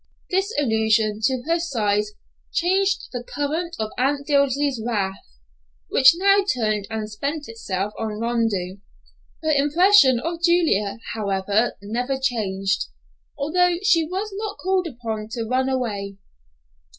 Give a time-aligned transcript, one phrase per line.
[0.31, 2.13] This allusion to her size
[2.51, 5.23] changed the current of Aunt Dilsey's wrath,
[5.89, 8.77] which now turned and spent itself on Rondeau.
[9.43, 12.87] Her impression of Julia, however, never changed,
[13.37, 16.17] although she was not called upon to run away.